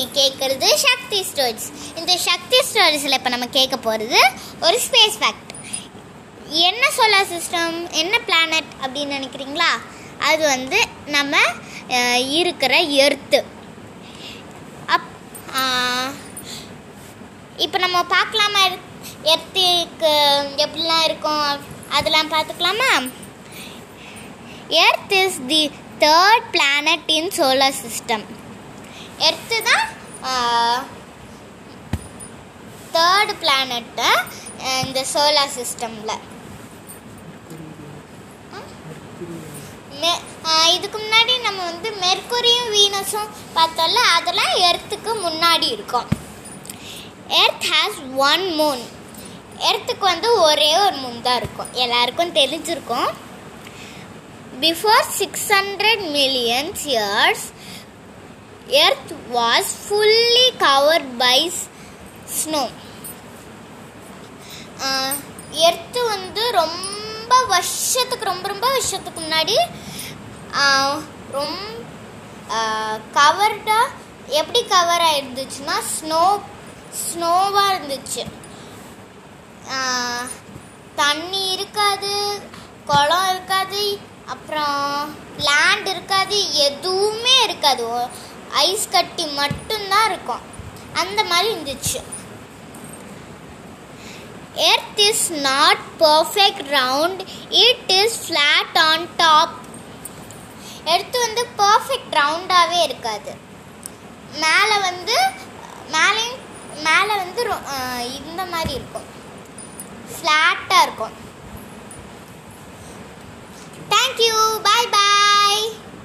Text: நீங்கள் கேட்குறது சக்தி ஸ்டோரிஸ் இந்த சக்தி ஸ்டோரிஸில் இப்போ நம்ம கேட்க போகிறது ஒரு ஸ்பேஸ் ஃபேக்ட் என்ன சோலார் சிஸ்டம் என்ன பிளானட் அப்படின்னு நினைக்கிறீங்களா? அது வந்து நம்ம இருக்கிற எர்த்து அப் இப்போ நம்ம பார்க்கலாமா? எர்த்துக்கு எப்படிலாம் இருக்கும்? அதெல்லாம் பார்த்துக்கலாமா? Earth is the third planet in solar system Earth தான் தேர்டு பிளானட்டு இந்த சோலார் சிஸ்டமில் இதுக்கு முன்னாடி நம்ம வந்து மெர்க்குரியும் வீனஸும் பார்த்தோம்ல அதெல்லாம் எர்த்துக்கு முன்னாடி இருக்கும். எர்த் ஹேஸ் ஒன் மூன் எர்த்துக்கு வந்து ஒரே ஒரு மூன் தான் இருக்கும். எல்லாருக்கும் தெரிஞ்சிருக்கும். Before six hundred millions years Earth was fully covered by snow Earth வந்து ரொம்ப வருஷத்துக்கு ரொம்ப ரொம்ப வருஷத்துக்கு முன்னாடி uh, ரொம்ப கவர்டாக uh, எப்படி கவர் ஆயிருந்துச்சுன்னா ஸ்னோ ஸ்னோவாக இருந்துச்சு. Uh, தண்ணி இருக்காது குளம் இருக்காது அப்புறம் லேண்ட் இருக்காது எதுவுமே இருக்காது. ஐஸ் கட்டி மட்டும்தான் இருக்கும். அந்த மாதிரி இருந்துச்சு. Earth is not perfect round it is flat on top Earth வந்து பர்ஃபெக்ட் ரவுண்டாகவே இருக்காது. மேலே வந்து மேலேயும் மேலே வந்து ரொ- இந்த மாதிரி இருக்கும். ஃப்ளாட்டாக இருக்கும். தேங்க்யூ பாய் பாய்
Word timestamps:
நீங்கள் 0.00 0.18
கேட்குறது 0.20 0.68
சக்தி 0.86 1.18
ஸ்டோரிஸ் 1.28 1.66
இந்த 2.00 2.12
சக்தி 2.26 2.58
ஸ்டோரிஸில் 2.68 3.16
இப்போ 3.16 3.30
நம்ம 3.34 3.46
கேட்க 3.56 3.76
போகிறது 3.86 4.20
ஒரு 4.66 4.76
ஸ்பேஸ் 4.86 5.16
ஃபேக்ட் 5.20 5.50
என்ன 6.68 6.84
சோலார் 6.96 7.28
சிஸ்டம் 7.32 7.76
என்ன 8.02 8.14
பிளானட் 8.28 8.70
அப்படின்னு 8.82 9.16
நினைக்கிறீங்களா? 9.18 9.68
அது 10.28 10.42
வந்து 10.54 10.78
நம்ம 11.16 11.34
இருக்கிற 12.38 12.72
எர்த்து 13.04 13.40
அப் 14.94 15.10
இப்போ 17.66 17.78
நம்ம 17.84 17.98
பார்க்கலாமா? 18.16 18.64
எர்த்துக்கு 19.32 20.12
எப்படிலாம் 20.64 21.06
இருக்கும்? 21.08 21.46
அதெல்லாம் 21.96 22.32
பார்த்துக்கலாமா? 22.34 22.90
Earth 24.86 25.16
is 25.22 25.40
the 25.52 25.62
third 26.04 26.46
planet 26.56 27.10
in 27.18 27.32
solar 27.38 27.80
system 27.86 28.26
Earth 29.28 29.58
தான் 29.68 29.86
தேர்டு 32.94 33.32
பிளானட்டு 33.42 34.08
இந்த 34.84 35.00
சோலார் 35.14 35.56
சிஸ்டமில் 35.60 36.18
இதுக்கு 40.74 40.98
முன்னாடி 40.98 41.32
நம்ம 41.46 41.60
வந்து 41.70 41.88
மெர்க்குரியும் 42.02 42.70
வீனஸும் 42.74 43.32
பார்த்தோம்ல 43.56 44.00
அதெல்லாம் 44.16 44.52
எர்த்துக்கு 44.68 45.12
முன்னாடி 45.24 45.66
இருக்கும். 45.76 46.08
எர்த் 47.40 47.66
ஹேஸ் 47.72 47.98
ஒன் 48.28 48.44
மூன் 48.58 48.82
எர்த்துக்கு 49.70 50.04
வந்து 50.12 50.28
ஒரே 50.46 50.70
ஒரு 50.84 50.96
மூன் 51.02 51.24
தான் 51.26 51.38
இருக்கும். 51.42 51.72
எல்லாருக்கும் 51.84 52.34
தெரிஞ்சிருக்கும். 52.38 53.10
Before 54.64 55.04
six 55.18 55.48
hundred 55.56 56.04
millions 56.16 56.84
years 56.94 57.46
Earth 58.70 59.12
was 59.32 59.72
fully 59.84 60.46
covered 60.58 61.10
by 61.18 61.38
snow 62.38 62.62
Earth 65.68 66.00
வந்து 66.06 66.50
ரொம்ப 66.50 67.32
வருஷத்துக்கு 67.44 68.24
ரொம்ப 68.24 68.48
ரொம்ப 68.48 68.66
வருஷத்துக்கு 68.68 69.20
முன்னாடி 69.20 69.56
uh, 70.62 70.92
ரொம்ப 71.30 71.58
கவர்டாக 73.12 73.86
uh, 73.86 73.98
எப்படி 74.30 74.60
கவர் 74.66 75.02
ஆயிருந்துச்சுன்னா 75.02 75.76
ஸ்னோ 75.94 76.24
ஸ்னோவாக 77.02 77.74
இருந்துச்சு. 77.74 78.22
Uh, 79.68 80.22
தண்ணி 80.96 81.42
இருக்காது 81.50 82.14
குளம் 82.86 83.28
இருக்காது 83.28 83.84
அப்புறம் 84.26 85.14
லேண்ட் 85.38 85.88
இருக்காது 85.88 86.38
எதுவுமே 86.54 87.42
இருக்காது. 87.42 87.86
ஐஸ் 88.50 88.88
கட்டி 88.88 89.26
மட்டும்தான் 89.26 90.12
இருக்கும். 90.12 90.40
அந்த 90.92 91.24
மாதிரி 91.24 91.54
இருந்துச்சு. 91.54 92.02
Earth 94.54 95.00
is 95.00 95.32
not 95.32 95.78
perfect 95.98 96.62
round 96.62 97.26
it 97.48 97.90
is 97.90 98.32
flat 98.32 98.78
on 98.78 99.08
top 99.16 99.54
Earth 100.84 101.16
வந்து 101.16 101.46
பர்ஃபெக்ட் 101.58 102.10
ரவுண்டாகவே 102.10 102.82
இருக்காது. 102.82 103.34
மேலே 104.32 104.78
வந்து 104.80 105.14
மேலேயும் 105.92 106.38
மேலே 106.74 107.16
வந்து 107.16 107.48
ரொ- 107.50 107.98
இந்த 107.98 108.44
மாதிரி 108.44 108.74
இருக்கும். 108.74 109.04
ஃப்ளாட்டாக 110.12 110.82
இருக்கும். 110.82 111.28
தேங்க்யூ 113.90 114.60
பாய் 114.62 114.86
பாய் 114.86 114.99